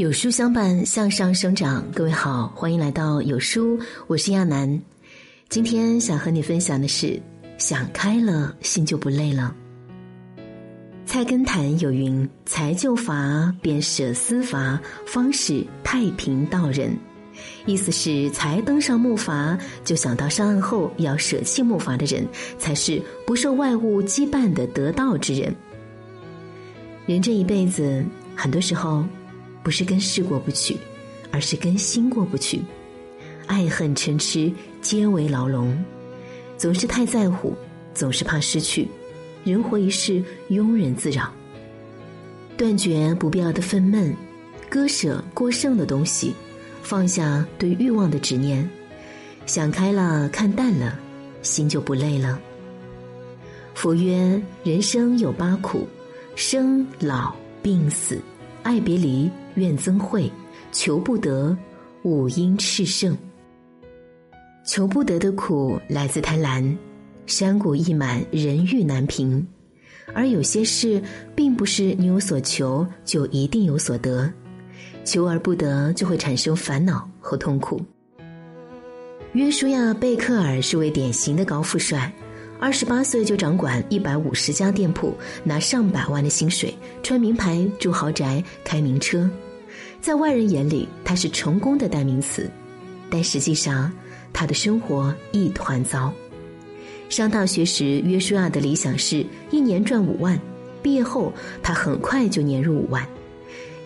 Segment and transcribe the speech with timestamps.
[0.00, 1.84] 有书相伴，向上生长。
[1.92, 4.80] 各位好，欢迎来到有书，我是亚楠。
[5.50, 7.20] 今天想和你分享的是：
[7.58, 9.54] 想开了，心就不累了。
[11.04, 16.96] 菜根谭有云：“财就乏，便舍私乏，方是太平道人。”
[17.66, 22.26] 意思是，才登上木筏，就想到上岸后要舍弃木筏的人，
[22.58, 25.54] 才是不受外物羁绊的得道之人。
[27.04, 28.02] 人这一辈子，
[28.34, 29.04] 很多时候。
[29.62, 30.76] 不是跟事过不去，
[31.30, 32.60] 而是跟心过不去。
[33.46, 34.50] 爱恨嗔痴
[34.80, 35.76] 皆为牢笼，
[36.56, 37.54] 总是太在乎，
[37.92, 38.88] 总是怕失去。
[39.44, 41.32] 人活一世，庸人自扰。
[42.56, 44.14] 断绝不必要的愤懑，
[44.68, 46.34] 割舍过剩的东西，
[46.82, 48.68] 放下对欲望的执念，
[49.46, 50.98] 想开了，看淡了，
[51.42, 52.40] 心就不累了。
[53.74, 55.86] 佛曰：人生有八苦：
[56.34, 58.18] 生、老、病、死。
[58.62, 60.30] 爱别离，怨憎会，
[60.72, 61.56] 求不得，
[62.02, 63.16] 五阴炽盛。
[64.64, 66.76] 求不得的苦来自贪婪，
[67.26, 69.46] 山谷溢满，人欲难平。
[70.12, 71.02] 而有些事，
[71.34, 74.30] 并不是你有所求就一定有所得，
[75.04, 77.80] 求而不得，就会产生烦恼和痛苦。
[79.32, 82.12] 约书亚·贝克尔是位典型的高富帅。
[82.60, 89.28] 二十八岁就掌管一百五十家店铺，拿上百万的薪水，穿名牌，住豪宅，开名车，
[89.98, 92.50] 在外人眼里他是成功的代名词，
[93.08, 93.90] 但实际上
[94.30, 96.12] 他的生活一团糟。
[97.08, 100.38] 上大学时，约书亚的理想是一年赚五万，
[100.82, 103.02] 毕业后他很快就年入五万，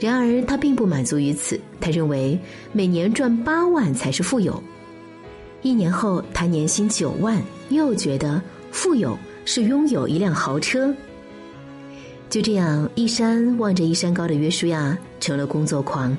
[0.00, 2.36] 然而他并不满足于此，他认为
[2.72, 4.60] 每年赚八万才是富有。
[5.62, 8.42] 一年后，他年薪九万，又觉得。
[8.74, 10.92] 富有是拥有一辆豪车。
[12.28, 16.14] 就这样，一山望着一山高的约书亚成了工作狂，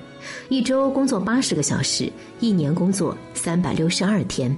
[0.48, 4.56] 一周工作八十个小时，一年工作三百六十二天。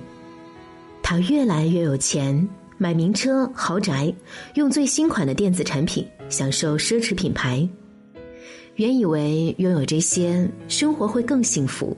[1.02, 4.14] 他越来越有钱，买名车豪宅，
[4.54, 7.68] 用最新款的电子产品，享受奢侈品牌。
[8.76, 11.98] 原以为拥有这些，生活会更幸福，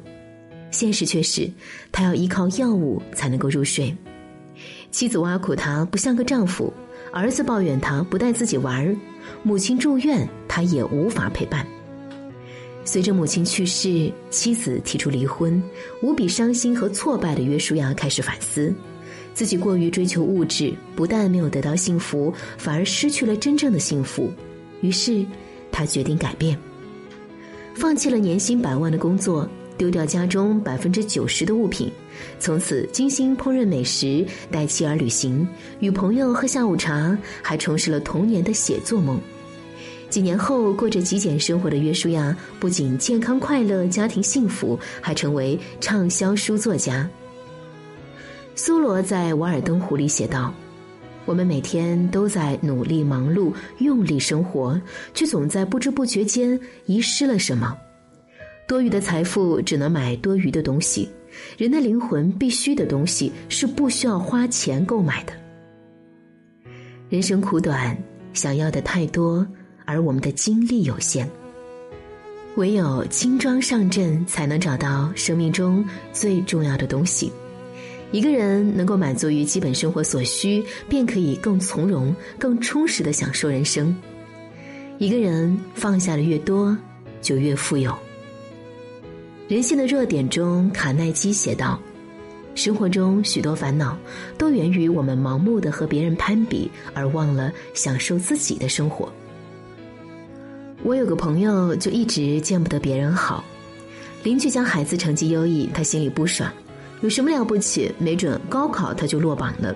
[0.71, 1.51] 现实却是，
[1.91, 3.93] 他要依靠药物才能够入睡。
[4.91, 6.73] 妻子挖苦他不像个丈夫，
[7.11, 8.95] 儿子抱怨他不带自己玩儿，
[9.43, 11.65] 母亲住院他也无法陪伴。
[12.83, 15.61] 随着母亲去世，妻子提出离婚，
[16.01, 18.73] 无比伤心和挫败的约书亚开始反思，
[19.33, 24.31] 自己过于追求物质，不但没有得到幸福，反而失去了真正的幸福。
[24.81, 25.23] 于是，
[25.71, 26.57] 他决定改变，
[27.75, 29.47] 放弃了年薪百万的工作。
[29.77, 31.89] 丢掉家中百分之九十的物品，
[32.39, 35.47] 从此精心烹饪美食，带妻儿旅行，
[35.79, 39.19] 与朋友喝下午茶，还重拾了童年的写作梦。
[40.09, 47.07] 几年后，过着极简生活的约书亚，不仅健康快乐、家庭幸福，还成为畅销书作家。
[48.55, 50.51] 苏罗在《瓦尔登湖》里写道
[51.25, 54.81] ：“我们每天都在努力忙碌、用力生活，
[55.13, 57.77] 却总在不知不觉间遗失了什么。”
[58.67, 61.07] 多余的财富只能买多余的东西，
[61.57, 65.33] 人的灵魂必须的东西是不需要花钱购买的。
[67.09, 67.97] 人生苦短，
[68.33, 69.45] 想要的太多，
[69.85, 71.29] 而我们的精力有限。
[72.55, 77.31] 唯有轻装上阵，才能找到生命中最重要的东西。
[78.11, 83.95] 一个人能够满足于基本生活所需，便可以更从容、更充实的享受人生。
[84.97, 86.75] 一个人放下的越多，
[87.21, 87.97] 就越富有。
[89.49, 91.79] 人性的弱点中，卡耐基写道
[92.53, 93.97] ：“生活中许多烦恼，
[94.37, 99.11] 都源于我们盲目的和别人攀比，而忘了享受自己的生活。”
[100.85, 103.43] 我有个朋友，就一直见不得别人好。
[104.21, 106.47] 邻居家孩子成绩优异，他心里不爽。
[107.01, 107.91] 有什么了不起？
[107.97, 109.75] 没准高考他就落榜了。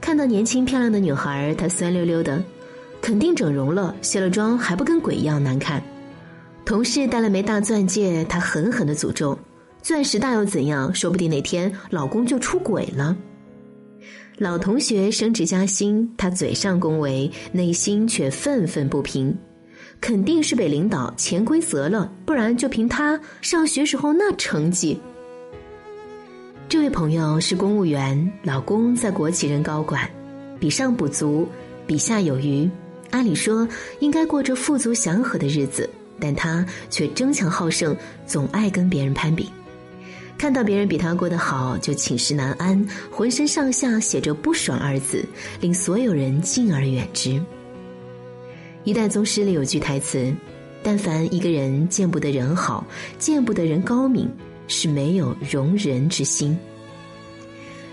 [0.00, 2.42] 看到年轻漂亮的女孩，他酸溜溜的，
[3.00, 5.80] 肯定整容了，卸了妆还不跟鬼一样难看。
[6.64, 9.38] 同事戴了枚大钻戒，他狠狠的诅咒
[9.82, 10.94] ：“钻石大又怎样？
[10.94, 13.16] 说不定哪天老公就出轨了。”
[14.38, 19.36] 老同学升职加薪，他嘴上恭维，内心却愤愤不平。
[20.00, 24.98] 肯定是被领导潜规则了，不然就凭他上学时候那成绩。
[26.68, 30.08] 这位朋友是公务员，老公在国企任高管，
[30.58, 31.46] 比上不足，
[31.86, 32.68] 比下有余，
[33.10, 33.68] 按理说
[34.00, 35.88] 应该过着富足祥和的日子。
[36.22, 39.50] 但他却争强好胜，总爱跟别人攀比。
[40.38, 45.24] 看到别人比他过得好，就寝食难安，浑身上下写着“不爽”二字，
[45.60, 47.42] 令所有人敬而远之。
[48.84, 50.32] 一代宗师里有句台词
[50.80, 52.86] ：“但凡一个人见不得人好，
[53.18, 54.30] 见不得人高明，
[54.68, 56.56] 是没有容人之心。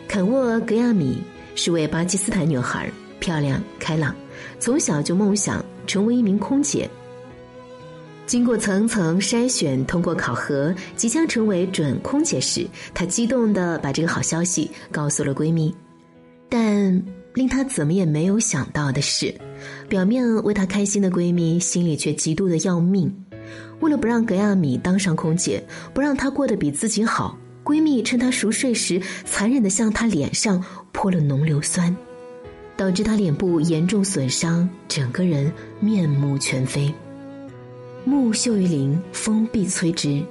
[0.08, 1.24] 坎沃·格亚米
[1.56, 4.16] 是位巴基斯坦女孩，漂亮开朗，
[4.60, 6.88] 从小就梦想成为一名空姐。
[8.30, 15.74] 经过层层筛选，通过考核，即将成为准空姐时，她激动地把这个好消息告诉了闺蜜。
[16.48, 17.04] 但
[17.34, 19.34] 令她怎么也没有想到的是，
[19.90, 23.12] 表面为她开心的闺蜜心里却嫉妒的要命。
[23.80, 27.36] 为了不让格亚米当上空姐，不让她过得比自己好。
[27.64, 31.98] 闺蜜趁她熟睡时，残忍地向她脸上泼了浓硫酸，
[32.78, 36.94] 导致她脸部严重损伤，整个人面目全非。
[38.10, 40.26] 木秀于林，风必摧之；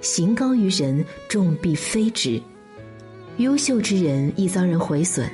[0.00, 2.40] 行高于人，众必非之。
[3.38, 5.28] 优秀之人易遭人毁损，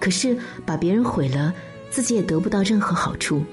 [0.00, 0.34] 可是
[0.64, 1.52] 把别人毁了，
[1.90, 3.44] 自己也得不到任何好处。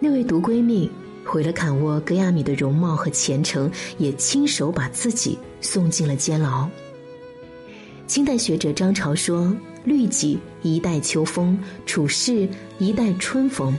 [0.00, 0.90] 那位毒闺蜜。
[1.24, 6.68] 毁了坎沃·格亚米的容貌和前程，也亲手把自己送进了监牢。
[8.08, 9.54] 清代学者张潮说
[9.84, 11.56] ：“律己一代秋风，
[11.86, 12.48] 处事
[12.78, 13.72] 一代春风。”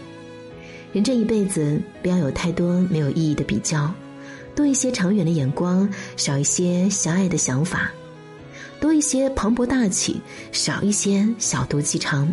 [0.94, 3.92] 人这一辈子，不要有太多没有意义的比较，
[4.56, 7.90] 多一些长远的眼光，少一些狭隘的想法；
[8.80, 12.32] 多一些磅礴大气，少一些小肚鸡肠。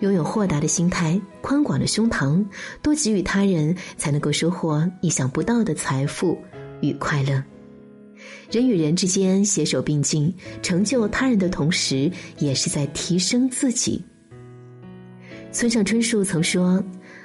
[0.00, 2.44] 拥有豁达的心态、宽广的胸膛，
[2.82, 6.36] 多给予他人，才能够收获意想不到的财富
[6.80, 7.40] 与快乐。
[8.50, 14.02] 人与人之间携手并进，成就他人的同时，也是在提升自己。
[15.52, 16.82] 村上春树曾说：“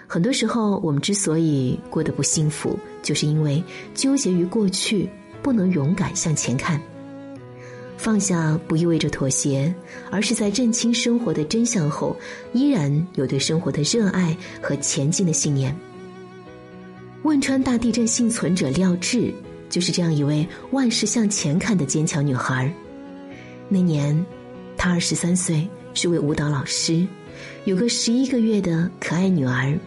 [0.08, 3.62] 很多时候，我们之所以过得不幸福，就是因为
[3.94, 5.10] 纠结于过去，
[5.42, 6.82] 不能勇敢向前看。”
[7.98, 9.74] 放下不意味着妥协，
[10.12, 12.16] 而是在认清生活的真相后，
[12.54, 15.76] 依然有对生活的热爱和前进的信念。
[17.24, 19.34] 汶川大地震幸存者廖智
[19.68, 22.72] 就是这样一位万事向前看的坚强女孩。
[23.68, 24.26] 那年，
[24.78, 27.06] 她二十三岁，是位舞蹈老师，
[27.66, 29.78] 有个十一个月的可爱女儿。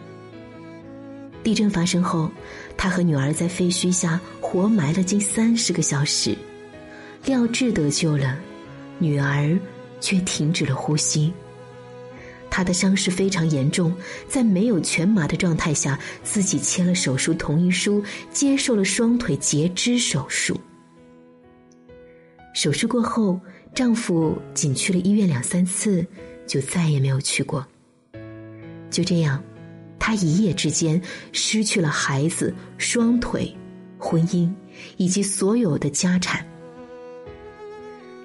[1.43, 2.31] 地震发生后，
[2.77, 6.37] 她和女儿在废墟下活埋了近三十个小时。
[7.25, 8.37] 廖智得救了，
[8.99, 9.57] 女儿
[9.99, 11.31] 却停止了呼吸。
[12.49, 13.95] 她的伤势非常严重，
[14.27, 20.59] 在没有全麻的状态下，自己签了手术同意书，接受了双腿截肢手术。
[22.53, 23.39] 手术过后，
[23.73, 26.05] 丈夫仅去了医院两三次，
[26.45, 27.65] 就再也没有去过。
[28.89, 29.41] 就这样，
[30.03, 30.99] 她一夜之间
[31.31, 33.55] 失去了孩子、双腿、
[33.99, 34.51] 婚姻
[34.97, 36.43] 以及所有的家产。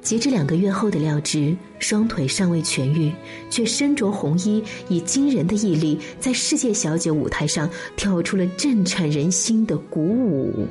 [0.00, 3.12] 截至两个月后的廖智，双腿尚未痊愈，
[3.50, 10.66] 却身着红衣，以惊人的毅力，在世界小姐舞台上跳出了震颤人心的鼓舞。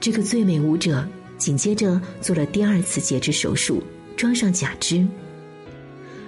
[0.00, 1.06] 这个最美舞者
[1.36, 3.82] 紧接着做了第二次截肢手术，
[4.16, 5.06] 装上假肢。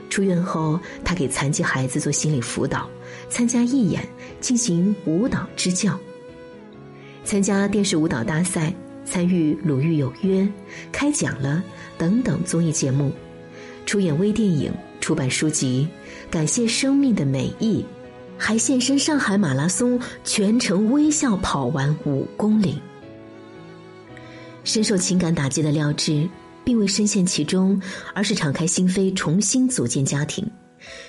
[0.09, 2.89] 出院后，他给残疾孩子做心理辅导，
[3.29, 4.07] 参加义演，
[4.41, 5.99] 进行舞蹈支教，
[7.25, 8.73] 参加电视舞蹈大赛。
[9.11, 10.43] 参与《鲁豫有约》、
[10.93, 11.65] 开讲了
[11.97, 13.11] 等等综艺节目，
[13.87, 14.71] 出演微电影、
[15.01, 15.89] 出版书籍，
[16.31, 17.83] 感谢生命的美意，
[18.37, 22.79] 还现身上海马拉松，全程微笑跑完五公里。
[24.63, 26.29] 深受情感打击的廖智，
[26.69, 27.81] 并未深陷其中，
[28.13, 30.47] 而是敞开心扉，重新组建家庭。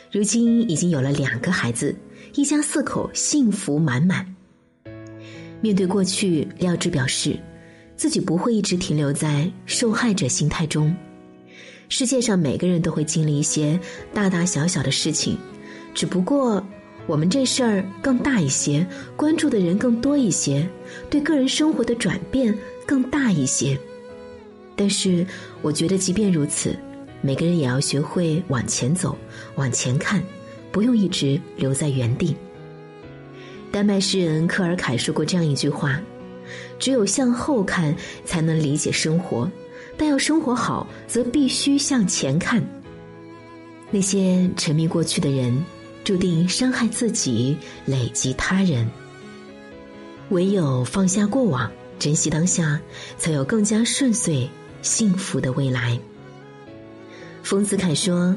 [0.10, 1.94] 如今已经有了两个孩子，
[2.34, 4.25] 一家四口幸福满满。
[5.60, 7.38] 面对过去，廖智表示。
[7.98, 10.96] 自己不会一直停留在受害者心态中。
[11.89, 13.78] 世界上每个人都会经历一些
[14.13, 15.38] 大大小小的事情，
[15.94, 16.66] 只不过
[17.06, 18.88] 我们这事儿更大一些，
[19.18, 20.66] 关注的人更多一些，
[21.10, 23.78] 对个人生活的转变更大一些。
[24.79, 25.27] 但是，
[25.62, 26.74] 我觉得即便如此，
[27.21, 29.17] 每个人也要学会往前走，
[29.55, 30.24] 往前看，
[30.71, 32.33] 不用一直留在原地。
[33.74, 36.00] 丹麦诗人克尔凯说过这样一句话。
[36.79, 37.93] 只有向后看，
[38.24, 39.51] 才能理解生活。
[39.98, 42.65] 但要生活好，则必须向前看。
[43.91, 45.62] 那些沉迷过去的人，
[46.05, 48.89] 注定伤害自己，累及他人。
[50.29, 51.69] 唯有放下过往，
[52.00, 52.79] 珍惜当下，
[53.17, 54.50] 才有更加顺遂、
[54.81, 56.00] 幸福的未来。
[57.43, 58.36] 丰子恺说：“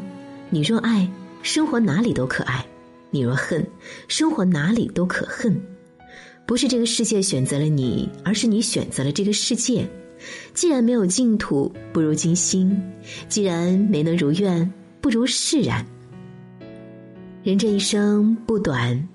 [0.50, 1.08] 你若爱，
[1.42, 2.64] 生活哪里都可爱；
[3.10, 3.66] 你若恨，
[4.08, 5.60] 生活哪里都可恨。”
[6.44, 9.88] 不是这个世界选择了你，而是你选择了这个世界。
[10.54, 12.70] 既然没有净土，不如金星；
[13.28, 15.84] 既然没能如愿，不如释然。
[17.44, 19.08] 人这一生不短，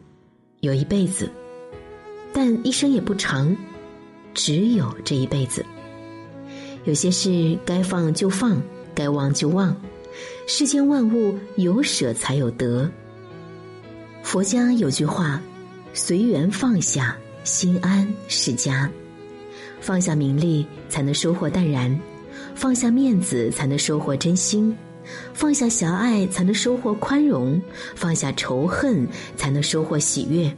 [0.62, 1.29] 有一辈子，
[2.34, 3.55] 但一生也不长，
[4.34, 5.65] 只有这一辈子。
[6.88, 8.62] 有些事该放就放，
[8.96, 9.75] 该忘就忘。
[10.48, 12.89] 世间万物有舍才有得。
[14.24, 15.41] 佛家有句话
[15.94, 18.89] ：“随缘放下，心安是家。”
[19.82, 21.94] 放下名利，才能收获淡然；
[22.56, 24.74] 放下面子，才能收获真心；
[25.34, 27.60] 放下狭隘，才能收获宽容；
[27.96, 30.50] 放下仇恨，才能收获喜悦；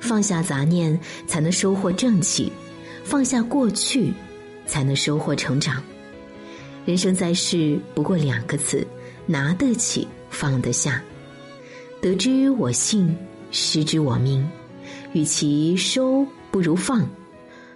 [0.00, 2.50] 放下杂念，才能收获正气；
[3.04, 4.12] 放下过去，
[4.66, 5.82] 才能收获成长。
[6.84, 8.86] 人生在世，不过两个字。
[9.26, 11.02] 拿得起，放得下，
[12.02, 13.16] 得之我幸，
[13.50, 14.46] 失之我命。
[15.14, 17.08] 与其收，不如放。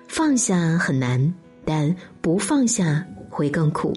[0.06, 1.32] 放下很难，
[1.64, 3.96] 但不放下会更苦。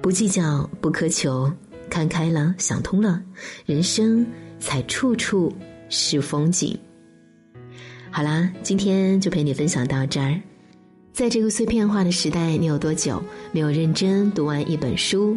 [0.00, 1.52] 不计较，不苛求，
[1.90, 3.22] 看开了，想通了，
[3.66, 4.26] 人生
[4.58, 5.54] 才处处
[5.90, 6.74] 是风景。
[8.10, 10.40] 好啦，今天就陪你分享到这儿。
[11.16, 15.34] 在这个碎片化的时代，你有多久没有认真读完一本书？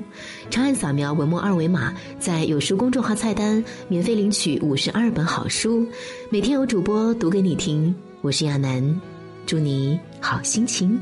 [0.49, 5.87] 长按扫描文末二维码，在有书公众号菜单免费领取五十二本好书，
[6.29, 7.95] 每天有主播读给你听。
[8.19, 8.99] 我是亚楠，
[9.45, 10.99] 祝你好心情。